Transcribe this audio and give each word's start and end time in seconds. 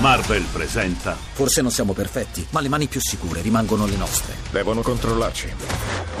Marvel 0.00 0.44
presenta 0.50 1.14
Forse 1.14 1.60
non 1.60 1.70
siamo 1.70 1.92
perfetti, 1.92 2.46
ma 2.52 2.60
le 2.60 2.70
mani 2.70 2.86
più 2.86 3.00
sicure 3.02 3.42
rimangono 3.42 3.84
le 3.84 3.96
nostre. 3.96 4.34
Devono 4.50 4.80
controllarci. 4.80 5.48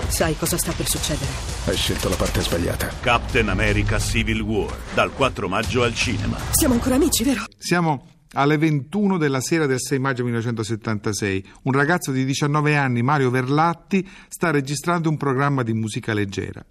Sai 0.08 0.36
cosa 0.36 0.58
sta 0.58 0.72
per 0.72 0.86
succedere? 0.86 1.30
Hai 1.64 1.76
scelto 1.76 2.10
la 2.10 2.16
parte 2.16 2.42
sbagliata. 2.42 2.90
Captain 3.00 3.48
America 3.48 3.98
Civil 3.98 4.42
War 4.42 4.76
dal 4.92 5.10
4 5.14 5.48
maggio 5.48 5.82
al 5.82 5.94
cinema. 5.94 6.36
Siamo 6.50 6.74
ancora 6.74 6.96
amici, 6.96 7.24
vero? 7.24 7.44
Siamo 7.56 8.06
alle 8.32 8.58
21 8.58 9.16
della 9.16 9.40
sera 9.40 9.64
del 9.64 9.80
6 9.80 9.98
maggio 9.98 10.24
1976. 10.24 11.44
Un 11.62 11.72
ragazzo 11.72 12.12
di 12.12 12.26
19 12.26 12.76
anni, 12.76 13.00
Mario 13.00 13.30
Verlatti, 13.30 14.06
sta 14.28 14.50
registrando 14.50 15.08
un 15.08 15.16
programma 15.16 15.62
di 15.62 15.72
musica 15.72 16.12
leggera. 16.12 16.62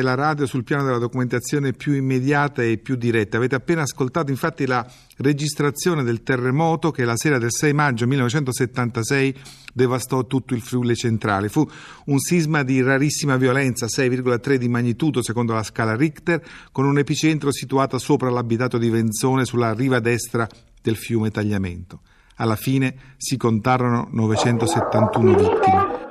È 0.00 0.02
la 0.02 0.14
radio 0.14 0.46
sul 0.46 0.64
piano 0.64 0.84
della 0.84 0.98
documentazione 0.98 1.72
più 1.72 1.94
immediata 1.94 2.62
e 2.62 2.78
più 2.78 2.96
diretta. 2.96 3.36
Avete 3.36 3.54
appena 3.54 3.82
ascoltato 3.82 4.30
infatti 4.30 4.66
la 4.66 4.84
registrazione 5.18 6.02
del 6.02 6.22
terremoto 6.22 6.90
che 6.90 7.04
la 7.04 7.16
sera 7.16 7.38
del 7.38 7.52
6 7.52 7.72
maggio 7.72 8.06
1976 8.06 9.34
devastò 9.72 10.26
tutto 10.26 10.54
il 10.54 10.62
Friuli 10.62 10.96
centrale. 10.96 11.48
Fu 11.48 11.66
un 12.06 12.18
sisma 12.18 12.62
di 12.62 12.82
rarissima 12.82 13.36
violenza, 13.36 13.86
6,3 13.86 14.54
di 14.54 14.68
magnitudo 14.68 15.22
secondo 15.22 15.52
la 15.52 15.62
scala 15.62 15.94
Richter, 15.94 16.42
con 16.72 16.86
un 16.86 16.98
epicentro 16.98 17.52
situato 17.52 17.98
sopra 17.98 18.30
l'abitato 18.30 18.78
di 18.78 18.90
Venzone 18.90 19.44
sulla 19.44 19.72
riva 19.72 20.00
destra 20.00 20.48
del 20.82 20.96
fiume 20.96 21.30
Tagliamento. 21.30 22.00
Alla 22.36 22.56
fine 22.56 22.94
si 23.18 23.36
contarono 23.36 24.08
971 24.10 25.34
vittime. 25.36 26.08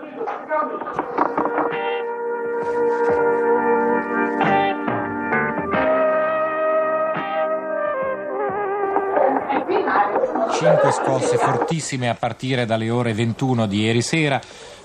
Cinque 10.70 10.92
scosse 10.92 11.38
fortissime 11.38 12.10
a 12.10 12.14
partire 12.14 12.68
dalle 12.68 12.92
ore 12.92 13.12
21 13.12 13.66
di 13.66 13.80
ieri 13.80 14.04
sera. 14.04 14.40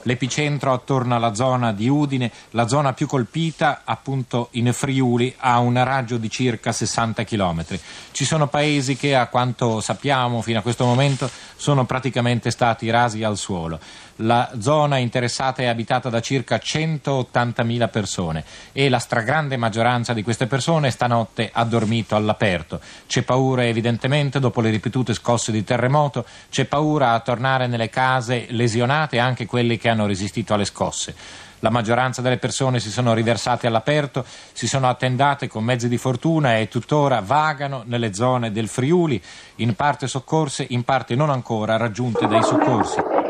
L'epicentro 0.05 0.73
attorno 0.73 1.15
alla 1.15 1.35
zona 1.35 1.73
di 1.73 1.89
Udine, 1.89 2.31
la 2.51 2.67
zona 2.67 2.93
più 2.93 3.07
colpita 3.07 3.83
appunto 3.85 4.49
in 4.53 4.73
Friuli 4.73 5.35
ha 5.39 5.59
un 5.59 5.83
raggio 5.83 6.17
di 6.17 6.31
circa 6.31 6.73
60 6.73 7.25
km. 7.25 7.65
Ci 8.11 8.25
sono 8.25 8.47
paesi 8.49 8.97
che 8.97 9.15
a 9.15 9.29
quanto 9.29 9.81
sappiamo 9.81 10.43
fino 10.43 10.59
a 10.59 10.63
questo 10.63 10.85
momento 10.85 11.31
sono 11.57 11.87
praticamente 11.87 12.51
stati 12.51 12.91
rasi 12.91 13.23
al 13.23 13.39
suolo. 13.39 13.79
La 14.19 14.53
zona 14.61 14.99
interessata 14.99 15.63
è 15.63 15.67
abitata 15.67 16.09
da 16.09 16.21
circa 16.21 16.57
180.000 16.57 17.91
persone 17.91 18.45
e 18.73 18.89
la 18.89 18.99
stragrande 18.99 19.57
maggioranza 19.57 20.13
di 20.13 20.23
queste 20.23 20.47
persone 20.47 20.91
stanotte 20.91 21.51
ha 21.53 21.65
dormito 21.65 22.15
all'aperto. 22.15 22.81
C'è 23.07 23.23
paura 23.23 23.65
evidentemente 23.65 24.39
dopo 24.39 24.61
le 24.61 24.71
ripetute 24.71 25.15
scosse 25.15 25.51
di 25.51 25.65
terremoto, 25.65 26.25
c'è 26.51 26.67
paura 26.67 27.13
a 27.13 27.21
tornare 27.21 27.67
nelle 27.67 27.89
case 27.89 28.47
lesionate 28.51 29.19
anche 29.19 29.47
quelli 29.47 29.79
che 29.79 29.89
hanno 29.89 29.94
resistito 30.07 30.55
alle 30.55 30.65
scosse. 30.65 31.15
La 31.61 31.71
maggioranza 31.71 32.21
delle 32.21 32.37
persone 32.37 32.79
si 32.79 32.91
sono 32.91 33.15
riversate 33.15 33.67
all'aperto, 33.67 34.25
si 34.53 34.67
sono 34.67 34.89
attendate 34.89 35.49
con 35.49 35.65
mezzi 35.65 35.89
di 35.89 35.97
fortuna 35.97 36.59
e 36.59 36.69
tuttora 36.69 37.23
vagano 37.25 37.85
nelle 37.87 38.13
zone 38.13 38.53
del 38.53 38.69
Friuli, 38.69 39.23
in 39.57 39.75
parte 39.75 40.07
soccorse, 40.07 40.67
in 40.69 40.83
parte 40.83 41.15
non 41.15 41.31
ancora 41.31 41.79
raggiunte 41.79 42.27
dai 42.27 42.43
soccorsi. 42.43 43.24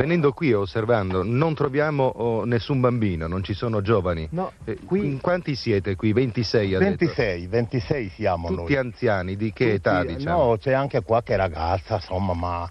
Venendo 0.00 0.32
qui 0.32 0.48
e 0.48 0.54
osservando, 0.54 1.22
non 1.22 1.52
troviamo 1.52 2.04
oh, 2.04 2.44
nessun 2.46 2.80
bambino, 2.80 3.26
non 3.26 3.42
ci 3.44 3.52
sono 3.52 3.82
giovani. 3.82 4.26
No, 4.30 4.50
Eh, 4.64 4.78
qui- 4.86 5.04
In 5.04 5.20
quanti 5.20 5.54
siete 5.54 5.94
qui? 5.94 6.14
26 6.14 6.74
ha 6.74 6.78
detto. 6.78 7.04
26, 7.04 7.46
26 7.48 8.08
siamo 8.08 8.46
Tutti 8.48 8.72
noi. 8.72 8.76
anziani, 8.76 9.36
di 9.36 9.52
che 9.52 9.64
Tutti- 9.74 9.76
età 9.76 10.02
diciamo? 10.04 10.44
No, 10.44 10.56
c'è 10.56 10.72
anche 10.72 11.02
qualche 11.02 11.36
ragazza, 11.36 11.96
insomma, 11.96 12.32
ma 12.32 12.70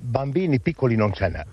bambini 0.00 0.58
piccoli 0.60 0.96
non 0.96 1.12
ce 1.12 1.28
n'è. 1.28 1.44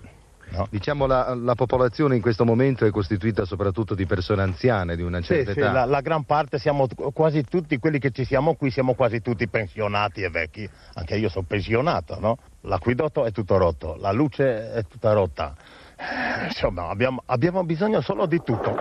No? 0.50 0.66
Diciamo 0.70 1.06
la, 1.06 1.34
la 1.34 1.54
popolazione 1.54 2.16
in 2.16 2.22
questo 2.22 2.44
momento 2.44 2.86
è 2.86 2.90
costituita 2.90 3.44
soprattutto 3.44 3.94
di 3.94 4.06
persone 4.06 4.42
anziane 4.42 4.96
di 4.96 5.02
una 5.02 5.18
Sì, 5.18 5.26
certa 5.34 5.52
sì, 5.52 5.58
età. 5.60 5.72
la, 5.72 5.84
la 5.84 6.00
gran 6.00 6.24
parte 6.24 6.58
siamo 6.58 6.86
quasi 7.12 7.44
tutti 7.44 7.78
quelli 7.78 7.98
che 7.98 8.10
ci 8.10 8.24
siamo 8.24 8.54
qui, 8.54 8.70
siamo 8.70 8.94
quasi 8.94 9.20
tutti 9.20 9.46
pensionati 9.48 10.22
e 10.22 10.30
vecchi. 10.30 10.68
Anche 10.94 11.16
io 11.16 11.28
sono 11.28 11.44
pensionato, 11.46 12.18
no? 12.18 12.38
L'acquedotto 12.62 13.24
è 13.26 13.30
tutto 13.30 13.56
rotto, 13.58 13.96
la 14.00 14.10
luce 14.12 14.72
è 14.72 14.84
tutta 14.88 15.12
rotta. 15.12 15.54
Eh, 15.96 16.46
Insomma, 16.46 16.88
abbiamo, 16.88 17.22
abbiamo 17.26 17.62
bisogno 17.64 18.00
solo 18.00 18.24
di 18.26 18.40
tutto. 18.42 18.74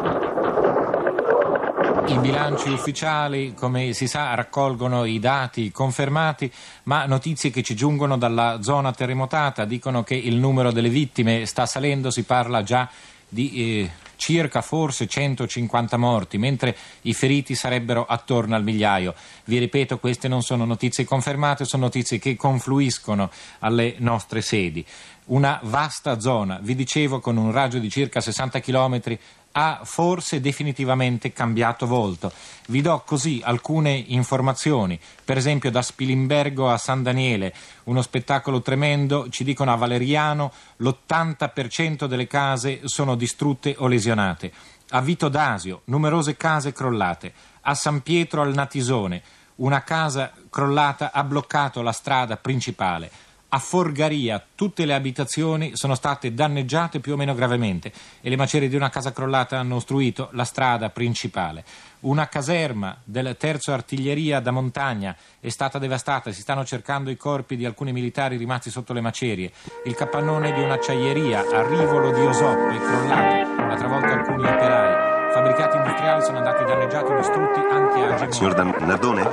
I 2.07 2.17
bilanci 2.19 2.69
ufficiali, 2.69 3.53
come 3.53 3.91
si 3.91 4.07
sa, 4.07 4.33
raccolgono 4.33 5.03
i 5.03 5.19
dati 5.19 5.71
confermati, 5.71 6.49
ma 6.83 7.05
notizie 7.05 7.49
che 7.49 7.61
ci 7.63 7.75
giungono 7.75 8.17
dalla 8.17 8.59
zona 8.61 8.93
terremotata 8.93 9.65
dicono 9.65 10.03
che 10.03 10.15
il 10.15 10.37
numero 10.37 10.71
delle 10.71 10.87
vittime 10.87 11.45
sta 11.45 11.65
salendo, 11.65 12.09
si 12.09 12.23
parla 12.23 12.63
già 12.63 12.89
di 13.27 13.51
eh, 13.55 13.91
circa 14.15 14.61
forse 14.61 15.05
150 15.05 15.97
morti, 15.97 16.37
mentre 16.37 16.75
i 17.01 17.13
feriti 17.13 17.55
sarebbero 17.55 18.05
attorno 18.05 18.55
al 18.55 18.63
migliaio. 18.63 19.13
Vi 19.43 19.57
ripeto, 19.57 19.99
queste 19.99 20.29
non 20.29 20.41
sono 20.43 20.63
notizie 20.63 21.03
confermate, 21.03 21.65
sono 21.65 21.83
notizie 21.83 22.19
che 22.19 22.37
confluiscono 22.37 23.29
alle 23.59 23.95
nostre 23.97 24.41
sedi. 24.41 24.85
Una 25.25 25.59
vasta 25.63 26.21
zona, 26.21 26.57
vi 26.61 26.73
dicevo, 26.73 27.19
con 27.19 27.35
un 27.35 27.51
raggio 27.51 27.79
di 27.79 27.89
circa 27.89 28.21
60 28.21 28.59
chilometri 28.59 29.19
ha 29.59 29.81
forse 29.83 30.39
definitivamente 30.39 31.33
cambiato 31.33 31.87
volto. 31.87 32.31
Vi 32.67 32.79
do 32.81 33.01
così 33.03 33.41
alcune 33.43 33.91
informazioni, 33.91 34.99
per 35.25 35.35
esempio 35.35 35.71
da 35.71 35.81
Spilimbergo 35.81 36.69
a 36.69 36.77
San 36.77 37.01
Daniele, 37.01 37.51
uno 37.85 38.03
spettacolo 38.03 38.61
tremendo, 38.61 39.29
ci 39.29 39.43
dicono 39.43 39.73
a 39.73 39.75
Valeriano 39.75 40.53
l'80% 40.77 42.05
delle 42.05 42.27
case 42.27 42.81
sono 42.83 43.15
distrutte 43.15 43.73
o 43.79 43.87
lesionate. 43.87 44.51
A 44.89 45.01
Vito 45.01 45.27
d'Asio, 45.27 45.81
numerose 45.85 46.37
case 46.37 46.71
crollate. 46.71 47.33
A 47.61 47.73
San 47.73 48.01
Pietro 48.01 48.43
al 48.43 48.53
Natisone, 48.53 49.23
una 49.55 49.81
casa 49.81 50.33
crollata 50.51 51.11
ha 51.11 51.23
bloccato 51.23 51.81
la 51.81 51.91
strada 51.91 52.37
principale. 52.37 53.09
A 53.49 53.59
Forgaria 53.59 54.43
tutte 54.55 54.83
le 54.83 54.93
abitazioni 54.93 55.71
sono 55.73 55.95
state 55.95 56.33
danneggiate 56.33 56.99
più 56.99 57.13
o 57.13 57.15
meno 57.15 57.33
gravemente 57.33 57.93
e 58.19 58.29
le 58.29 58.35
macerie 58.35 58.67
di 58.67 58.75
una 58.75 58.89
casa 58.89 59.13
crollata 59.13 59.57
hanno 59.57 59.75
ostruito 59.75 60.27
la 60.33 60.43
strada 60.43 60.89
principale. 60.89 61.63
Una 62.01 62.27
caserma 62.27 62.97
del 63.05 63.37
terzo 63.37 63.71
artiglieria 63.71 64.41
da 64.41 64.51
montagna 64.51 65.15
è 65.39 65.47
stata 65.47 65.79
devastata, 65.79 66.33
si 66.33 66.41
stanno 66.41 66.65
cercando 66.65 67.09
i 67.09 67.15
corpi 67.15 67.55
di 67.55 67.65
alcuni 67.65 67.93
militari 67.93 68.35
rimasti 68.35 68.69
sotto 68.69 68.91
le 68.91 68.99
macerie. 68.99 69.53
Il 69.85 69.95
capannone 69.95 70.51
di 70.51 70.61
un'acciaieria 70.61 71.39
a 71.39 71.65
Rivolo 71.65 72.11
di 72.11 72.25
Osoppo 72.25 72.67
è 72.67 72.77
crollato, 72.77 73.61
ha 73.61 73.75
travolto 73.77 74.07
alcuni 74.07 74.45
operai. 74.45 75.31
Fabbricati 75.31 75.77
industriali 75.77 76.21
sono 76.21 76.37
andati 76.39 76.65
danneggiati 76.65 77.11
o 77.11 77.15
distrutti 77.15 77.59
anche. 77.59 77.86
Signor 78.29 78.53
Dan- 78.55 78.75
Nardone? 78.79 79.27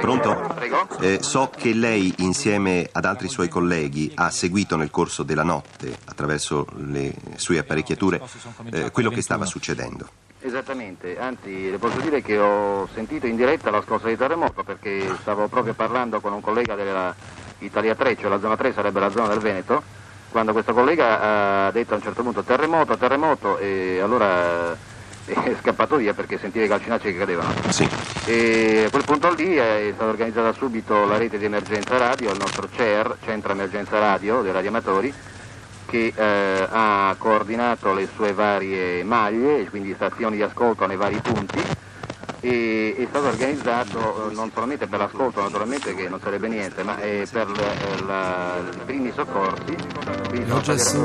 Pronto? 0.00 0.54
Eh, 1.00 1.18
so 1.22 1.50
che 1.54 1.72
lei, 1.72 2.12
insieme 2.18 2.88
ad 2.92 3.04
altri 3.04 3.28
suoi 3.28 3.48
colleghi, 3.48 4.12
ha 4.14 4.30
seguito 4.30 4.76
nel 4.76 4.90
corso 4.90 5.22
della 5.22 5.42
notte, 5.42 5.96
attraverso 6.04 6.66
le 6.76 7.14
sue 7.36 7.58
apparecchiature, 7.58 8.20
eh, 8.72 8.90
quello 8.90 9.10
che 9.10 9.22
stava 9.22 9.46
succedendo. 9.46 10.06
Esattamente, 10.40 11.18
anzi 11.18 11.70
le 11.70 11.78
posso 11.78 11.98
dire 12.00 12.22
che 12.22 12.38
ho 12.38 12.86
sentito 12.94 13.26
in 13.26 13.36
diretta 13.36 13.70
la 13.70 13.82
scossa 13.82 14.06
di 14.06 14.16
terremoto 14.16 14.62
perché 14.62 15.16
stavo 15.20 15.48
proprio 15.48 15.74
parlando 15.74 16.20
con 16.20 16.32
un 16.32 16.40
collega 16.40 16.74
della 16.74 17.12
Italia 17.60 17.94
3, 17.94 18.16
cioè 18.16 18.28
la 18.28 18.38
zona 18.38 18.56
3 18.56 18.72
sarebbe 18.74 19.00
la 19.00 19.10
zona 19.10 19.28
del 19.28 19.38
Veneto, 19.38 19.82
quando 20.30 20.52
questo 20.52 20.72
collega 20.74 21.66
ha 21.66 21.70
detto 21.72 21.94
a 21.94 21.96
un 21.96 22.02
certo 22.02 22.22
punto 22.22 22.42
terremoto, 22.42 22.96
terremoto 22.96 23.58
e 23.58 23.98
allora 24.00 24.76
è 25.26 25.56
scappato 25.60 25.96
via 25.96 26.14
perché 26.14 26.38
sentiva 26.38 26.64
i 26.64 26.68
calcinacci 26.68 27.12
che 27.12 27.18
cadevano. 27.18 27.52
Sì. 27.70 27.88
E 28.26 28.84
a 28.86 28.90
quel 28.90 29.04
punto 29.04 29.32
lì 29.34 29.54
è 29.56 29.90
stata 29.94 30.10
organizzata 30.10 30.52
subito 30.52 31.04
la 31.04 31.16
rete 31.16 31.38
di 31.38 31.44
emergenza 31.44 31.96
radio, 31.98 32.30
il 32.30 32.38
nostro 32.38 32.68
CER, 32.74 33.16
Centro 33.24 33.52
Emergenza 33.52 33.98
Radio 33.98 34.42
dei 34.42 34.52
radioamatori, 34.52 35.12
che 35.86 36.12
eh, 36.14 36.66
ha 36.68 37.14
coordinato 37.18 37.92
le 37.92 38.08
sue 38.14 38.32
varie 38.32 39.04
maglie, 39.04 39.68
quindi 39.68 39.94
stazioni 39.94 40.36
di 40.36 40.42
ascolto 40.42 40.86
nei 40.86 40.96
vari 40.96 41.20
punti 41.20 41.85
e 42.40 42.94
è 42.98 43.06
stato 43.08 43.26
organizzato 43.26 44.30
eh, 44.30 44.34
non 44.34 44.50
solamente 44.52 44.86
per 44.86 44.98
l'ascolto 44.98 45.40
naturalmente 45.40 45.94
che 45.94 46.08
non 46.08 46.20
sarebbe 46.20 46.48
niente 46.48 46.82
ma 46.82 47.00
eh, 47.00 47.26
per 47.30 47.48
la, 47.48 48.06
la, 48.06 48.54
i 48.72 48.84
primi 48.84 49.12
soccorsi. 49.14 49.74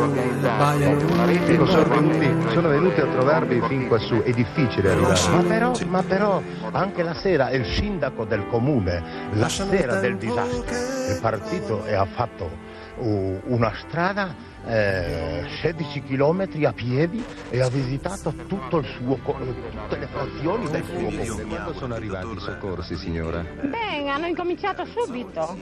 Organizzati. 0.01 0.83
Una 0.83 1.25
rete 1.25 1.51
Dico, 1.51 1.65
sono 1.65 1.87
venuti, 1.87 2.51
sono 2.51 2.67
venuti 2.69 2.99
a 2.99 3.05
trovarvi 3.07 3.61
fin 3.67 3.87
quassù, 3.87 4.21
è 4.21 4.31
difficile 4.31 4.91
arrivare. 4.91 5.19
Ma 5.29 5.43
però, 5.43 5.73
ma 5.87 6.03
però 6.03 6.41
anche 6.71 7.03
la 7.03 7.13
sera 7.13 7.49
il 7.51 7.65
sindaco 7.65 8.25
del 8.25 8.47
comune, 8.47 9.29
la 9.33 9.49
sera 9.49 9.99
del 9.99 10.17
disastro, 10.17 10.65
il 11.09 11.19
partito 11.21 11.85
e 11.85 11.93
ha 11.93 12.05
fatto 12.05 12.45
uh, 12.45 12.70
una 12.97 13.73
strada 13.75 14.35
eh, 14.65 15.45
16 15.61 16.03
km 16.03 16.47
a 16.65 16.73
piedi 16.73 17.23
e 17.49 17.61
ha 17.61 17.69
visitato 17.69 18.33
tutto 18.47 18.77
il 18.77 18.85
suo, 18.85 19.17
co- 19.17 19.33
tutte 19.33 19.97
le 19.97 20.07
frazioni 20.07 20.69
del 20.69 20.83
suo 20.83 20.95
comune. 20.95 21.43
Quando 21.45 21.73
sono 21.73 21.93
arrivati 21.95 22.31
i 22.35 22.39
soccorsi, 22.39 22.95
signora? 22.95 23.41
Beh, 23.41 24.07
hanno 24.07 24.27
incominciato 24.27 24.85
subito. 24.85 25.57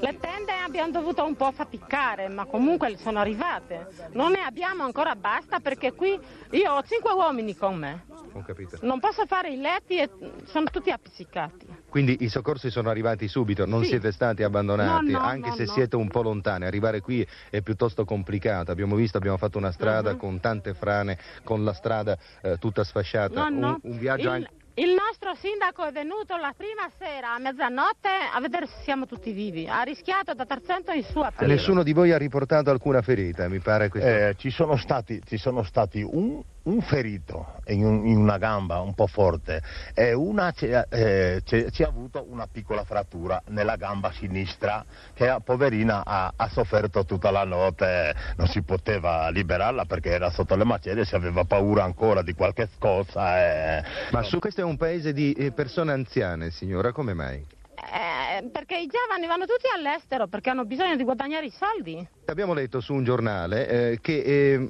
Le 0.00 0.18
tende 0.18 0.52
abbiamo 0.64 0.90
dovuto 0.90 1.24
un 1.24 1.36
po' 1.36 1.52
faticare, 1.52 2.28
ma 2.28 2.44
comunque 2.44 2.96
sono 2.96 3.20
arrivate. 3.20 3.88
Non 4.12 4.32
ne 4.32 4.40
abbiamo 4.40 4.82
ancora 4.82 5.14
basta 5.14 5.60
perché 5.60 5.92
qui 5.92 6.18
io 6.50 6.72
ho 6.72 6.82
cinque 6.82 7.12
uomini 7.12 7.56
con 7.56 7.76
me. 7.76 8.04
Ho 8.32 8.42
capito. 8.42 8.78
Non 8.82 8.98
posso 8.98 9.26
fare 9.26 9.50
i 9.50 9.56
letti 9.60 9.96
e 9.98 10.08
sono 10.46 10.64
tutti 10.70 10.90
appiccicati. 10.90 11.81
Quindi 11.92 12.16
i 12.24 12.30
soccorsi 12.30 12.70
sono 12.70 12.88
arrivati 12.88 13.28
subito, 13.28 13.66
non 13.66 13.82
Sì. 13.82 13.90
siete 13.90 14.12
stati 14.12 14.42
abbandonati, 14.42 15.10
No, 15.10 15.18
no, 15.18 15.24
anche 15.26 15.50
no, 15.50 15.54
se 15.56 15.64
no. 15.64 15.72
siete 15.72 15.96
un 15.96 16.08
po' 16.08 16.22
lontani. 16.22 16.64
Arrivare 16.64 17.02
qui 17.02 17.26
è 17.50 17.60
piuttosto 17.60 18.06
complicato. 18.06 18.70
Abbiamo 18.70 18.96
visto, 18.96 19.18
abbiamo 19.18 19.36
fatto 19.36 19.58
una 19.58 19.72
strada 19.72 20.12
Mhm. 20.12 20.16
con 20.18 20.40
tante 20.40 20.72
frane, 20.72 21.18
con 21.44 21.64
la 21.64 21.74
strada 21.74 22.16
eh, 22.40 22.56
tutta 22.58 22.82
sfasciata. 22.82 23.46
No, 23.46 23.58
no. 23.60 23.78
Un, 23.82 23.92
un 23.92 23.98
viaggio 23.98 24.22
il, 24.22 24.28
anche... 24.28 24.50
il 24.76 24.94
nostro 24.94 25.34
sindaco 25.34 25.84
è 25.84 25.92
venuto 25.92 26.34
la 26.38 26.54
prima 26.56 26.88
sera 26.98 27.34
a 27.34 27.38
mezzanotte 27.38 28.08
a 28.32 28.40
vedere 28.40 28.66
se 28.68 28.76
siamo 28.84 29.04
tutti 29.04 29.30
vivi. 29.32 29.68
Ha 29.68 29.82
rischiato 29.82 30.32
da 30.32 30.46
Tarzento 30.46 30.92
in 30.92 31.04
su 31.04 31.18
a 31.18 31.30
piedi. 31.30 31.52
Nessuno 31.52 31.82
di 31.82 31.92
voi 31.92 32.10
ha 32.12 32.16
riportato 32.16 32.70
alcuna 32.70 33.02
ferita, 33.02 33.46
mi 33.48 33.58
pare 33.58 33.90
questo. 33.90 34.08
Eh, 34.08 34.34
ci 34.38 34.48
sono 34.48 34.76
stati, 34.78 35.20
ci 35.26 35.36
sono 35.36 35.62
stati 35.62 36.00
un, 36.00 36.40
un 36.64 36.80
ferito 36.80 37.60
in, 37.66 37.84
un- 37.84 38.06
in 38.06 38.16
una 38.18 38.38
gamba 38.38 38.80
un 38.80 38.94
po' 38.94 39.06
forte 39.06 39.62
e 39.94 40.12
una 40.12 40.52
ci 40.52 40.72
ha 40.72 40.86
eh, 40.88 41.42
ha 41.44 41.86
avuto 41.86 42.24
una 42.28 42.46
piccola 42.50 42.84
frattura 42.84 43.42
nella 43.48 43.76
gamba 43.76 44.12
sinistra 44.12 44.84
che 45.14 45.28
ah, 45.28 45.40
poverina 45.40 46.02
ha, 46.04 46.32
ha 46.36 46.48
sofferto 46.48 47.04
tutta 47.04 47.30
la 47.30 47.44
notte, 47.44 48.14
non 48.36 48.46
si 48.46 48.62
poteva 48.62 49.28
liberarla 49.30 49.84
perché 49.86 50.10
era 50.10 50.30
sotto 50.30 50.54
le 50.54 50.64
macerie, 50.64 51.04
si 51.04 51.14
aveva 51.14 51.44
paura 51.44 51.84
ancora 51.84 52.22
di 52.22 52.32
qualche 52.34 52.68
cosa. 52.78 53.78
eh. 53.78 53.84
Ma 54.12 54.22
su 54.22 54.38
questo 54.38 54.60
è 54.60 54.64
un 54.64 54.76
paese 54.76 55.12
di 55.12 55.32
eh, 55.32 55.52
persone 55.52 55.92
anziane, 55.92 56.50
signora, 56.50 56.92
come 56.92 57.14
mai? 57.14 57.44
Eh, 57.74 58.48
perché 58.50 58.76
i 58.76 58.86
giovani 58.86 59.26
vanno 59.26 59.44
tutti 59.44 59.66
all'estero 59.74 60.28
perché 60.28 60.50
hanno 60.50 60.64
bisogno 60.64 60.94
di 60.94 61.02
guadagnare 61.02 61.46
i 61.46 61.50
soldi. 61.50 62.06
Abbiamo 62.26 62.54
letto 62.54 62.80
su 62.80 62.94
un 62.94 63.02
giornale 63.02 63.68
eh, 63.68 63.98
che 64.00 64.22
eh, 64.22 64.68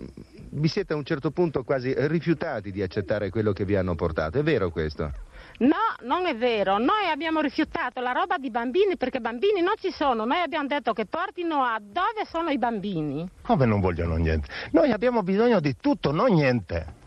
vi 0.54 0.68
siete 0.68 0.92
a 0.92 0.96
un 0.96 1.04
certo 1.04 1.30
punto 1.30 1.62
quasi 1.64 1.94
rifiutati 1.96 2.70
di 2.70 2.82
accettare 2.82 3.30
quello 3.30 3.52
che 3.52 3.64
vi 3.64 3.76
hanno 3.76 3.94
portato. 3.94 4.38
È 4.38 4.42
vero 4.42 4.70
questo? 4.70 5.10
No, 5.58 5.76
non 6.02 6.26
è 6.26 6.36
vero. 6.36 6.78
Noi 6.78 7.08
abbiamo 7.10 7.40
rifiutato 7.40 8.00
la 8.00 8.12
roba 8.12 8.36
di 8.38 8.50
bambini 8.50 8.96
perché 8.96 9.20
bambini 9.20 9.60
non 9.60 9.74
ci 9.78 9.90
sono. 9.90 10.24
Noi 10.24 10.40
abbiamo 10.40 10.66
detto 10.66 10.92
che 10.92 11.06
portino 11.06 11.62
a 11.62 11.78
dove 11.80 12.26
sono 12.26 12.50
i 12.50 12.58
bambini. 12.58 13.28
Come 13.42 13.66
non 13.66 13.80
vogliono 13.80 14.16
niente? 14.16 14.48
Noi 14.72 14.90
abbiamo 14.90 15.22
bisogno 15.22 15.60
di 15.60 15.76
tutto, 15.80 16.10
non 16.10 16.32
niente. 16.32 17.00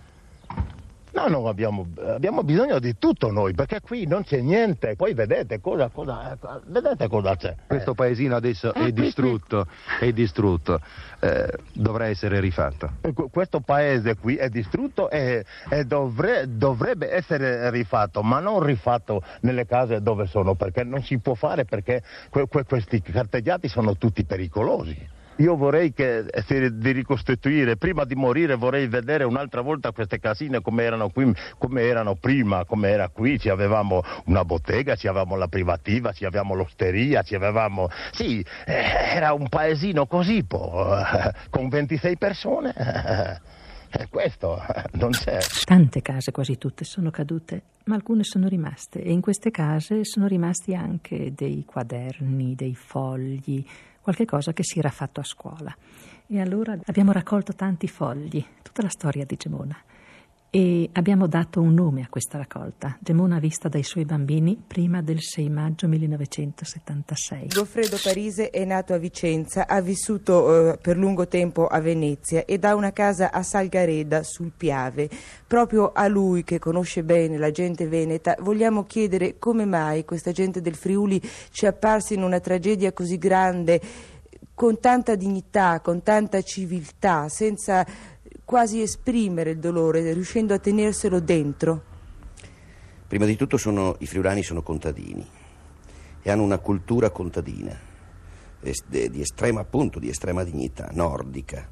No, 1.15 1.27
no, 1.27 1.47
abbiamo, 1.47 1.87
abbiamo 2.07 2.43
bisogno 2.43 2.77
di 2.79 2.97
tutto 2.99 3.31
noi, 3.31 3.53
perché 3.53 3.79
qui 3.79 4.05
non 4.05 4.23
c'è 4.23 4.41
niente. 4.41 4.97
Poi 4.97 5.13
vedete 5.13 5.61
cosa, 5.61 5.87
cosa, 5.87 6.37
vedete 6.65 7.07
cosa 7.07 7.37
c'è. 7.37 7.55
Questo 7.65 7.93
paesino 7.93 8.35
adesso 8.35 8.73
è 8.73 8.91
distrutto, 8.91 9.65
è 9.97 10.11
distrutto, 10.11 10.81
eh, 11.21 11.47
dovrà 11.71 12.07
essere 12.07 12.41
rifatto. 12.41 12.95
Eh, 12.99 13.13
qu- 13.13 13.31
Questo 13.31 13.61
paese 13.61 14.17
qui 14.17 14.35
è 14.35 14.49
distrutto 14.49 15.09
e, 15.09 15.45
e 15.69 15.85
dovre- 15.85 16.47
dovrebbe 16.49 17.09
essere 17.13 17.69
rifatto, 17.69 18.21
ma 18.21 18.39
non 18.41 18.61
rifatto 18.61 19.23
nelle 19.41 19.65
case 19.65 20.01
dove 20.01 20.25
sono, 20.27 20.55
perché 20.55 20.83
non 20.83 21.01
si 21.01 21.17
può 21.19 21.33
fare 21.33 21.63
perché 21.63 22.03
que- 22.29 22.47
que- 22.49 22.65
questi 22.65 23.01
carteggiati 23.01 23.69
sono 23.69 23.95
tutti 23.95 24.25
pericolosi. 24.25 25.14
Io 25.37 25.57
vorrei 25.57 25.91
che, 25.91 26.19
eh, 26.19 26.77
di 26.77 26.91
ricostituire, 26.91 27.75
prima 27.75 28.05
di 28.05 28.15
morire 28.15 28.55
vorrei 28.55 28.87
vedere 28.87 29.25
un'altra 29.25 29.59
volta 29.59 29.91
queste 29.91 30.17
casine 30.17 30.61
come 30.61 30.83
erano 30.83 31.09
qui, 31.09 31.33
come 31.57 31.81
erano 31.81 32.15
prima, 32.15 32.63
come 32.63 32.89
era 32.89 33.09
qui, 33.09 33.37
ci 33.37 33.49
avevamo 33.49 34.01
una 34.25 34.45
bottega, 34.45 34.95
ci 34.95 35.07
avevamo 35.07 35.35
la 35.35 35.47
privativa, 35.47 36.13
ci 36.13 36.23
avevamo 36.23 36.53
l'osteria, 36.53 37.21
ci 37.21 37.35
avevamo... 37.35 37.89
Sì, 38.11 38.45
eh, 38.65 39.13
era 39.15 39.33
un 39.33 39.49
paesino 39.49 40.05
così, 40.05 40.45
po, 40.45 40.97
eh, 40.97 41.33
con 41.49 41.67
26 41.67 42.17
persone. 42.17 42.73
E 43.97 44.07
questo 44.09 44.57
eh, 44.57 44.83
non 44.93 45.11
c'è. 45.11 45.39
Tante 45.63 46.01
case, 46.01 46.31
quasi 46.31 46.57
tutte, 46.57 46.83
sono 46.83 47.11
cadute, 47.11 47.61
ma 47.85 47.95
alcune 47.95 48.23
sono 48.23 48.47
rimaste 48.47 49.01
e 49.01 49.11
in 49.11 49.21
queste 49.21 49.51
case 49.51 50.03
sono 50.03 50.27
rimasti 50.27 50.75
anche 50.75 51.31
dei 51.33 51.63
quaderni, 51.65 52.55
dei 52.55 52.75
fogli, 52.75 53.63
qualche 54.05 54.25
cosa 54.25 54.53
che 54.53 54.63
si 54.63 54.77
era 54.77 54.91
fatto 54.91 55.19
a 55.19 55.23
scuola. 55.23 55.75
E 56.27 56.39
allora 56.39 56.77
abbiamo 56.85 57.11
raccolto 57.11 57.55
tanti 57.55 57.87
fogli, 57.87 58.45
tutta 58.61 58.83
la 58.83 58.89
storia 58.89 59.25
di 59.25 59.35
Gemona. 59.35 59.75
E 60.55 60.89
abbiamo 60.93 61.27
dato 61.27 61.59
un 61.59 61.73
nome 61.73 62.01
a 62.01 62.07
questa 62.09 62.37
raccolta, 62.37 62.97
Gemona 63.01 63.39
vista 63.39 63.67
dai 63.67 63.83
suoi 63.83 64.05
bambini 64.05 64.57
prima 64.65 65.01
del 65.01 65.19
6 65.19 65.49
maggio 65.49 65.85
1976. 65.89 67.47
Goffredo 67.47 67.97
Parise 68.01 68.51
è 68.51 68.63
nato 68.63 68.93
a 68.93 68.97
Vicenza, 68.97 69.67
ha 69.67 69.81
vissuto 69.81 70.71
eh, 70.71 70.77
per 70.77 70.95
lungo 70.95 71.27
tempo 71.27 71.67
a 71.67 71.81
Venezia 71.81 72.45
ed 72.45 72.63
ha 72.63 72.73
una 72.73 72.93
casa 72.93 73.33
a 73.33 73.43
Salgareda 73.43 74.23
sul 74.23 74.53
Piave. 74.55 75.09
Proprio 75.45 75.91
a 75.91 76.07
lui, 76.07 76.45
che 76.45 76.57
conosce 76.57 77.03
bene 77.03 77.37
la 77.37 77.51
gente 77.51 77.89
veneta, 77.89 78.37
vogliamo 78.39 78.85
chiedere 78.85 79.37
come 79.37 79.65
mai 79.65 80.05
questa 80.05 80.31
gente 80.31 80.61
del 80.61 80.75
Friuli 80.75 81.21
ci 81.51 81.65
è 81.65 81.67
apparsa 81.67 82.13
in 82.13 82.23
una 82.23 82.39
tragedia 82.39 82.93
così 82.93 83.17
grande, 83.17 83.81
con 84.53 84.79
tanta 84.79 85.15
dignità, 85.15 85.81
con 85.81 86.01
tanta 86.01 86.41
civiltà, 86.41 87.27
senza 87.27 87.85
quasi 88.45 88.81
esprimere 88.81 89.51
il 89.51 89.59
dolore, 89.59 90.13
riuscendo 90.13 90.53
a 90.53 90.59
tenerselo 90.59 91.19
dentro. 91.19 91.83
Prima 93.07 93.25
di 93.25 93.35
tutto 93.35 93.57
sono, 93.57 93.95
i 93.99 94.05
friulani 94.05 94.43
sono 94.43 94.61
contadini 94.61 95.27
e 96.21 96.31
hanno 96.31 96.43
una 96.43 96.59
cultura 96.59 97.09
contadina 97.09 97.77
di 98.87 99.21
estrema 99.21 99.61
appunto, 99.61 99.99
di 99.99 100.09
estrema 100.09 100.43
dignità, 100.43 100.89
nordica. 100.93 101.69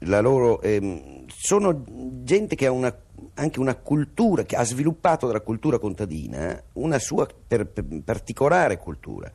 Loro, 0.00 0.60
ehm, 0.60 1.24
sono 1.28 1.84
gente 2.22 2.56
che 2.56 2.66
ha 2.66 2.72
una- 2.72 2.94
anche 3.34 3.60
una 3.60 3.74
cultura, 3.74 4.44
che 4.44 4.56
ha 4.56 4.64
sviluppato 4.64 5.26
dalla 5.26 5.40
cultura 5.40 5.78
contadina 5.78 6.62
una 6.74 6.98
sua 6.98 7.26
per- 7.26 7.66
per- 7.68 8.02
particolare 8.02 8.76
cultura, 8.76 9.30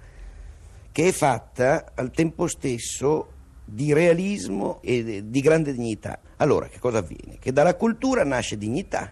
che 0.91 1.07
è 1.07 1.11
fatta 1.11 1.91
al 1.95 2.11
tempo 2.11 2.47
stesso 2.47 3.31
di 3.63 3.93
realismo 3.93 4.79
e 4.81 5.23
di 5.27 5.41
grande 5.41 5.73
dignità. 5.73 6.19
Allora, 6.37 6.67
che 6.67 6.79
cosa 6.79 6.97
avviene? 6.97 7.37
Che 7.39 7.53
dalla 7.53 7.75
cultura 7.75 8.23
nasce 8.23 8.57
dignità, 8.57 9.11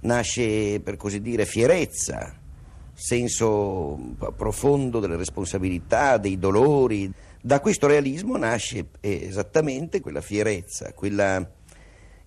nasce 0.00 0.80
per 0.80 0.96
così 0.96 1.20
dire 1.20 1.44
fierezza, 1.46 2.36
senso 2.94 3.98
profondo 4.36 5.00
delle 5.00 5.16
responsabilità, 5.16 6.18
dei 6.18 6.38
dolori. 6.38 7.12
Da 7.40 7.60
questo 7.60 7.88
realismo 7.88 8.36
nasce 8.36 8.90
eh, 9.00 9.26
esattamente 9.26 10.00
quella 10.00 10.20
fierezza, 10.20 10.92
quella, 10.92 11.44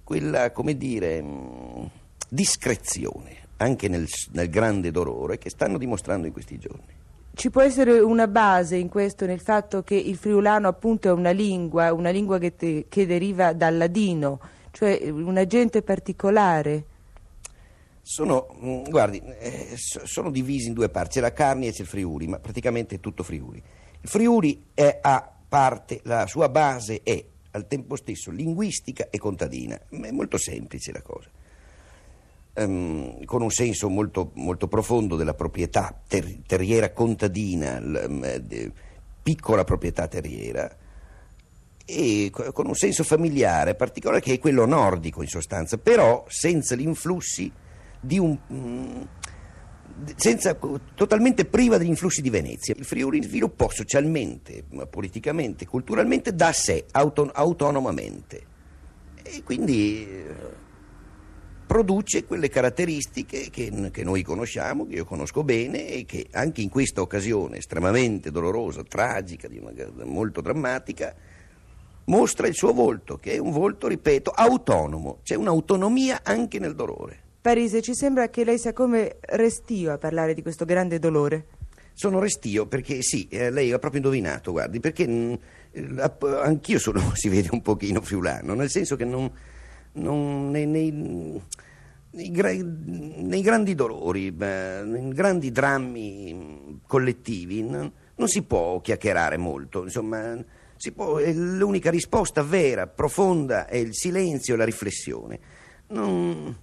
quella 0.04 0.52
come 0.52 0.76
dire, 0.76 1.22
mh, 1.22 1.90
discrezione, 2.28 3.48
anche 3.58 3.88
nel, 3.88 4.08
nel 4.34 4.50
grande 4.50 4.92
dolore 4.92 5.38
che 5.38 5.50
stanno 5.50 5.78
dimostrando 5.78 6.28
in 6.28 6.34
questi 6.34 6.58
giorni. 6.58 6.95
Ci 7.36 7.50
può 7.50 7.62
essere 7.62 8.00
una 8.00 8.30
base 8.30 8.78
in 8.78 8.88
questo, 8.88 9.26
nel 9.26 9.42
fatto 9.42 9.84
che 9.84 9.96
il 9.96 10.16
friulano 10.16 10.70
appunto 10.70 11.10
è 11.10 11.12
una 11.12 11.32
lingua, 11.32 11.92
una 11.92 12.10
lingua 12.10 12.40
che, 12.40 12.56
te- 12.56 12.86
che 12.88 13.06
deriva 13.06 13.52
dal 13.52 13.76
ladino, 13.76 14.40
cioè 14.72 15.10
una 15.10 15.46
gente 15.46 15.82
particolare. 15.82 16.86
Sono, 18.02 18.48
mh, 18.58 18.90
guardi, 18.90 19.22
eh, 19.40 19.74
so- 19.76 20.06
sono 20.06 20.32
divisi 20.32 20.68
in 20.68 20.74
due 20.74 20.88
parti, 20.88 21.16
c'è 21.16 21.22
la 21.22 21.34
Carni 21.34 21.68
e 21.68 21.74
c'è 21.74 21.82
il 21.82 21.88
Friuli, 21.88 22.26
ma 22.26 22.40
praticamente 22.40 22.96
è 22.96 23.00
tutto 23.02 23.22
Friuli. 23.22 23.62
Il 24.00 24.10
Friuli 24.10 24.68
è 24.74 25.00
a 25.02 25.30
parte, 25.50 26.00
la 26.04 26.28
sua 26.28 26.48
base 26.48 27.02
è 27.04 27.22
al 27.52 27.68
tempo 27.68 27.98
stesso 27.98 28.32
linguistica 28.32 29.10
e 29.10 29.18
contadina, 29.18 29.78
è 29.90 30.12
molto 30.12 30.38
semplice 30.38 30.94
la 30.94 31.02
cosa. 31.02 31.30
Ehm, 32.58 33.26
con 33.26 33.42
un 33.42 33.52
senso 33.52 33.90
molto, 33.90 34.32
molto 34.36 34.68
profondo 34.68 35.18
della 35.18 35.34
proprietà 35.34 35.94
ter- 36.08 36.44
terriera 36.46 36.92
contadina, 36.94 37.80
l- 37.80 38.06
m- 38.08 38.38
de- 38.38 38.72
piccola 39.22 39.66
proprietà 39.66 40.08
terriera, 40.08 40.74
e 41.86 42.32
con 42.32 42.66
un 42.66 42.74
senso 42.74 43.04
familiare 43.04 43.76
particolare 43.76 44.22
che 44.22 44.34
è 44.34 44.40
quello 44.40 44.66
nordico 44.66 45.22
in 45.22 45.28
sostanza, 45.28 45.78
però 45.78 46.26
senza 46.28 46.76
gli 46.76 46.82
influssi 46.82 47.52
di 48.00 48.18
un... 48.18 48.38
Mm, 48.52 49.02
senza, 50.16 50.58
totalmente 50.94 51.46
priva 51.46 51.78
degli 51.78 51.88
influssi 51.88 52.22
di 52.22 52.30
Venezia. 52.30 52.74
Il 52.78 52.86
Friuli 52.86 53.22
sviluppò 53.24 53.70
socialmente, 53.70 54.64
politicamente, 54.90 55.66
culturalmente 55.66 56.34
da 56.36 56.52
sé, 56.52 56.86
auto, 56.92 57.30
autonomamente 57.34 58.54
e 59.24 59.42
quindi 59.44 60.08
eh, 60.08 60.64
produce 61.66 62.26
quelle 62.26 62.50
caratteristiche 62.50 63.50
che, 63.50 63.90
che, 63.92 64.04
noi 64.04 64.22
conosciamo, 64.22 64.86
che 64.86 64.96
io 64.96 65.06
conosco 65.06 65.44
bene 65.44 65.88
e 65.88 66.06
che 66.06 66.28
anche 66.32 66.62
in 66.62 66.70
questa 66.70 67.02
occasione 67.02 67.58
estremamente 67.58 68.32
dolorosa, 68.32 68.84
tragica, 68.84 69.50
molto 70.04 70.42
drammatica, 70.42 71.16
mostra 72.06 72.48
il 72.48 72.54
suo 72.54 72.74
volto, 72.74 73.18
che 73.18 73.34
è 73.34 73.38
un 73.38 73.52
volto, 73.52 73.88
ripeto, 73.88 74.32
autonomo, 74.32 75.20
c'è 75.24 75.36
un'autonomia 75.36 76.22
anche 76.24 76.60
nel 76.60 76.76
dolore. 76.76 77.24
Parise, 77.42 77.82
ci 77.82 77.94
sembra 77.94 78.30
che 78.30 78.44
lei 78.44 78.58
sia 78.58 78.74
come 78.74 79.18
restio 79.22 79.92
a 79.92 79.98
parlare 79.98 80.34
di 80.34 80.42
questo 80.42 80.66
grande 80.66 81.00
dolore. 81.00 81.46
Sono 81.94 82.20
restio 82.20 82.66
perché 82.66 83.02
sì, 83.02 83.28
eh, 83.30 83.52
lei 83.52 83.72
ha 83.72 83.80
proprio 83.80 84.02
indovinato, 84.02 84.52
guardi, 84.52 84.80
perché 84.80 85.08
mh, 85.08 85.40
mm, 85.80 86.00
anch'io 86.42 86.80
sono, 86.80 87.00
si 87.14 87.30
vede 87.30 87.50
un 87.52 87.62
pochino 87.62 88.02
friulano, 88.02 88.54
nel 88.54 88.70
senso 88.70 88.96
che 88.96 89.06
non, 89.06 89.32
non, 89.94 90.50
nei, 90.50 90.66
nei, 90.66 91.42
nei, 92.16 93.42
grandi 93.42 93.76
dolori, 93.76 94.34
nei 94.38 95.10
grandi 95.10 95.52
drammi 95.52 96.82
collettivi 96.88 97.62
non, 97.62 97.92
si 98.28 98.44
può 98.44 98.80
chiacchierare 98.80 99.38
molto, 99.38 99.84
insomma 99.84 100.38
Può, 100.94 101.20
l'unica 101.20 101.90
risposta 101.90 102.44
vera, 102.44 102.86
profonda, 102.86 103.66
è 103.66 103.78
il 103.78 103.96
silenzio 103.96 104.54
e 104.54 104.58
la 104.58 104.66
riflessione. 104.66 105.40
Non, 105.88 106.56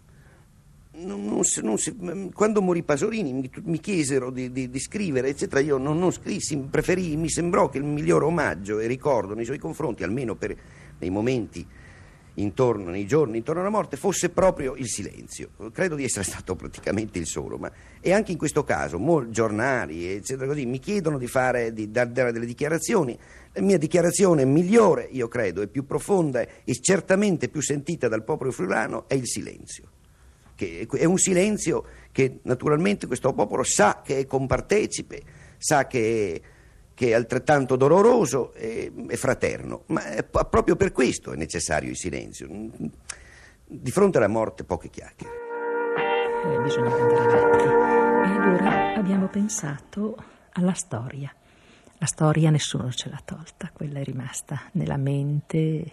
non, 0.93 1.43
non, 1.63 2.31
quando 2.33 2.63
morì 2.63 2.83
Pasolini 2.83 3.33
mi, 3.33 3.51
mi 3.65 3.81
chiesero 3.81 4.31
di, 4.31 4.53
di, 4.53 4.71
di, 4.71 4.79
scrivere, 4.79 5.31
eccetera, 5.31 5.61
io 5.61 5.79
non, 5.79 6.13
scrissi, 6.13 6.57
preferì, 6.59 7.17
mi 7.17 7.31
sembrò 7.31 7.69
che 7.69 7.79
il 7.79 7.85
migliore 7.85 8.27
omaggio 8.27 8.79
e 8.79 8.87
ricordo 8.87 9.35
nei 9.35 9.47
suoi 9.47 9.59
confronti, 9.59 10.05
almeno 10.05 10.37
per, 10.37 10.55
nei 10.99 11.11
momenti 11.11 11.67
intorno, 12.35 12.91
nei 12.91 13.07
giorni 13.07 13.39
intorno 13.39 13.61
alla 13.61 13.71
morte, 13.71 13.97
fosse 13.97 14.31
proprio 14.31 14.75
il 14.75 14.89
silenzio. 14.89 15.51
Credo 15.73 15.95
di 15.95 16.05
essere 16.05 16.25
stato 16.29 16.55
praticamente 16.55 17.19
il 17.19 17.27
solo, 17.27 17.59
ma 17.59 17.71
e 18.01 18.13
anche 18.13 18.33
in 18.33 18.39
questo 18.39 18.65
caso 18.65 18.99
molti 18.99 19.33
giornali, 19.33 20.07
eccetera, 20.07 20.47
così, 20.47 20.67
mi 20.67 20.79
chiedono 20.79 21.19
di 21.19 21.27
fare, 21.27 21.73
di 21.73 21.91
dare 21.91 22.33
delle 22.33 22.47
dichiarazioni 22.47 23.19
la 23.55 23.61
mia 23.61 23.77
dichiarazione 23.77 24.47
migliore, 24.47 25.09
io 25.11 25.29
credo, 25.29 25.61
e 25.61 25.69
più 25.69 25.85
profonda 25.85 26.41
e 26.41 26.81
certamente 26.81 27.49
più 27.49 27.61
sentita 27.61 28.09
dal 28.09 28.25
popolo 28.25 28.51
friulano 28.51 29.07
è 29.09 29.15
il 29.15 29.27
silenzio. 29.27 29.85
Che 30.55 30.87
è 30.91 31.05
un 31.05 31.19
silenzio 31.19 31.85
che 32.13 32.39
naturalmente 32.43 33.07
questo 33.07 33.33
popolo 33.35 33.63
sa 33.63 34.01
che 34.03 34.21
è 34.21 34.27
compartecipe, 34.27 35.23
sa 35.59 35.87
che 35.87 36.35
è, 36.35 36.41
che 37.03 37.09
è 37.09 37.15
altrettanto 37.15 37.75
doloroso 37.75 38.55
e, 38.55 38.93
e 39.09 39.17
fraterno, 39.17 39.83
ma 39.87 40.05
è, 40.05 40.23
proprio 40.23 40.77
per 40.77 40.93
questo 40.93 41.33
è 41.33 41.37
necessario 41.37 41.91
il 41.91 41.97
silenzio. 41.97 42.49
Di 43.67 43.91
fronte 43.91 44.19
alla 44.19 44.29
morte 44.29 44.63
poche 44.63 44.89
chiacchiere. 44.89 45.35
Eh, 46.45 46.63
bisogna 46.63 46.95
andare 46.95 47.25
avanti. 47.25 47.65
E 47.65 48.41
allora 48.41 48.95
abbiamo 48.95 49.27
pensato 49.27 50.17
alla 50.53 50.75
storia. 50.75 51.35
La 51.99 52.07
storia 52.07 52.51
nessuno 52.51 52.93
ce 52.93 53.09
l'ha 53.09 53.21
tolta, 53.25 53.73
quella 53.73 53.99
è 53.99 54.05
rimasta 54.05 54.71
nella 54.75 54.97
mente 54.97 55.93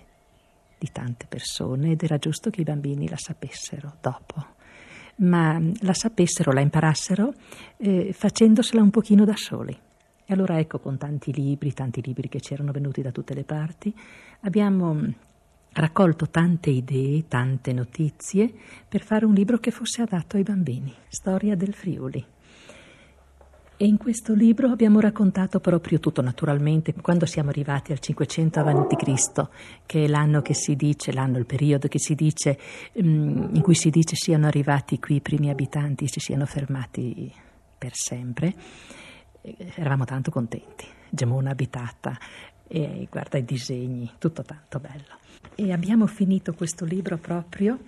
di 0.78 0.90
tante 0.92 1.26
persone 1.28 1.94
ed 1.94 2.04
era 2.04 2.20
giusto 2.20 2.52
che 2.52 2.62
i 2.62 2.66
bambini 2.66 3.10
la 3.10 3.18
sapessero 3.18 3.96
dopo, 4.00 4.46
ma 5.16 5.60
la 5.80 5.94
sapessero, 5.96 6.52
la 6.52 6.62
imparassero 6.62 7.34
eh, 7.78 8.14
facendosela 8.14 8.84
un 8.84 8.92
pochino 8.92 9.26
da 9.26 9.36
soli. 9.36 9.88
E 10.30 10.34
allora 10.34 10.60
ecco 10.60 10.78
con 10.78 10.96
tanti 10.96 11.34
libri, 11.34 11.74
tanti 11.74 12.04
libri 12.04 12.30
che 12.30 12.40
c'erano 12.40 12.72
venuti 12.72 13.02
da 13.02 13.10
tutte 13.10 13.34
le 13.34 13.44
parti, 13.44 13.92
abbiamo 14.42 14.96
raccolto 15.72 16.30
tante 16.30 16.70
idee, 16.70 17.28
tante 17.28 17.74
notizie 17.74 18.54
per 18.88 19.02
fare 19.02 19.26
un 19.26 19.34
libro 19.34 19.58
che 19.58 19.72
fosse 19.72 20.04
adatto 20.04 20.38
ai 20.38 20.44
bambini, 20.44 20.94
Storia 21.08 21.56
del 21.56 21.74
Friuli. 21.74 22.24
E 23.76 23.86
in 23.88 23.98
questo 23.98 24.36
libro 24.36 24.70
abbiamo 24.70 25.00
raccontato 25.00 25.60
proprio 25.60 26.00
tutto 26.00 26.22
naturalmente, 26.22 26.94
quando 26.94 27.26
siamo 27.26 27.50
arrivati 27.50 27.92
al 27.92 28.00
500 28.00 28.60
a.C., 28.60 29.48
che 29.88 30.04
è 30.04 30.08
l'anno 30.08 30.44
che 30.44 30.54
si 30.54 30.76
dice, 30.76 31.12
l'anno, 31.12 31.40
il 31.40 31.48
periodo 31.48 31.88
che 31.88 31.98
si 31.98 32.14
dice, 32.14 32.56
mm, 33.02 33.56
in 33.56 33.62
cui 33.64 33.74
si 33.74 33.90
dice 33.90 34.16
siano 34.16 34.46
arrivati 34.46 35.00
qui 35.00 35.16
i 35.16 35.22
primi 35.22 35.50
abitanti 35.50 36.08
si 36.08 36.20
siano 36.20 36.46
fermati 36.46 37.34
per 37.80 37.96
sempre, 37.96 38.54
eravamo 39.42 40.06
tanto 40.06 40.32
contenti. 40.32 40.86
Gemona 41.10 41.52
abitata, 41.52 42.18
e 42.68 43.08
guarda 43.10 43.40
i 43.40 43.44
disegni, 43.44 44.12
tutto 44.20 44.44
tanto 44.44 44.80
bello. 44.80 45.18
E 45.56 45.72
abbiamo 45.72 46.06
finito 46.06 46.54
questo 46.54 46.86
libro 46.86 47.18
proprio 47.18 47.80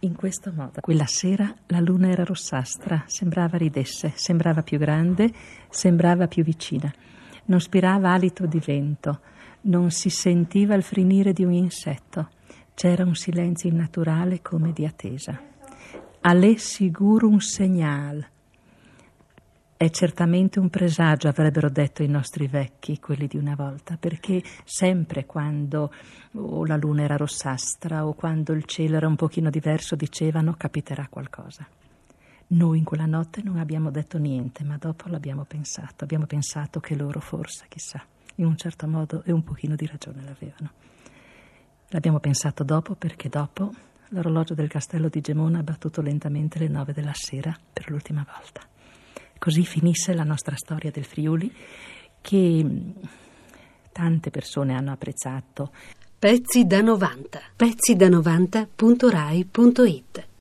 in 0.00 0.14
questo 0.14 0.52
modo. 0.54 0.80
Quella 0.80 1.06
sera 1.06 1.52
la 1.66 1.80
luna 1.80 2.08
era 2.08 2.22
rossastra, 2.22 3.02
sembrava 3.06 3.58
ridesse, 3.58 4.12
sembrava 4.14 4.62
più 4.62 4.78
grande, 4.78 5.32
sembrava 5.68 6.28
più 6.28 6.44
vicina. 6.44 6.92
Non 7.46 7.60
spirava 7.60 8.12
alito 8.12 8.46
di 8.46 8.60
vento, 8.64 9.20
non 9.62 9.90
si 9.90 10.08
sentiva 10.10 10.74
il 10.74 10.82
frinire 10.82 11.32
di 11.32 11.44
un 11.44 11.52
insetto. 11.52 12.30
C'era 12.74 13.04
un 13.04 13.14
silenzio 13.14 13.68
innaturale 13.68 14.40
come 14.40 14.72
di 14.72 14.84
attesa. 14.84 15.40
Sicuro 16.56 17.28
un 17.28 17.40
segnale 17.40 18.30
è 19.78 19.90
certamente 19.90 20.58
un 20.58 20.70
presagio, 20.70 21.28
avrebbero 21.28 21.68
detto 21.68 22.02
i 22.02 22.08
nostri 22.08 22.46
vecchi, 22.46 22.98
quelli 22.98 23.26
di 23.26 23.36
una 23.36 23.54
volta, 23.54 23.98
perché 23.98 24.42
sempre 24.64 25.26
quando 25.26 25.92
o 26.32 26.64
la 26.64 26.76
luna 26.76 27.02
era 27.02 27.16
rossastra 27.16 28.06
o 28.06 28.14
quando 28.14 28.52
il 28.54 28.64
cielo 28.64 28.96
era 28.96 29.06
un 29.06 29.16
pochino 29.16 29.50
diverso 29.50 29.94
dicevano 29.94 30.54
capiterà 30.56 31.06
qualcosa. 31.10 31.66
Noi 32.48 32.78
in 32.78 32.84
quella 32.84 33.06
notte 33.06 33.42
non 33.42 33.58
abbiamo 33.58 33.90
detto 33.90 34.18
niente, 34.18 34.64
ma 34.64 34.78
dopo 34.78 35.08
l'abbiamo 35.08 35.44
pensato. 35.44 36.04
Abbiamo 36.04 36.26
pensato 36.26 36.80
che 36.80 36.94
loro 36.94 37.20
forse, 37.20 37.66
chissà, 37.68 38.02
in 38.36 38.46
un 38.46 38.56
certo 38.56 38.86
modo 38.86 39.24
e 39.24 39.32
un 39.32 39.42
pochino 39.42 39.74
di 39.74 39.84
ragione 39.84 40.22
l'avevano. 40.22 40.70
L'abbiamo 41.88 42.20
pensato 42.20 42.64
dopo 42.64 42.94
perché 42.94 43.28
dopo 43.28 43.72
l'orologio 44.10 44.54
del 44.54 44.68
castello 44.68 45.08
di 45.08 45.20
Gemona 45.20 45.58
ha 45.58 45.62
battuto 45.62 46.00
lentamente 46.00 46.58
le 46.60 46.68
nove 46.68 46.92
della 46.92 47.14
sera 47.14 47.54
per 47.72 47.90
l'ultima 47.90 48.24
volta. 48.24 48.74
Così 49.38 49.64
finisse 49.64 50.12
la 50.14 50.24
nostra 50.24 50.56
storia 50.56 50.90
del 50.90 51.04
Friuli 51.04 51.54
che 52.20 52.64
mm, 52.64 52.90
tante 53.92 54.30
persone 54.30 54.74
hanno 54.74 54.90
apprezzato. 54.92 55.72
Pezzi 56.18 56.66
da 56.66 56.80
90. 56.80 57.40
Pezzi 57.56 57.94
da 57.94 58.08
90.rai.it 58.08 60.26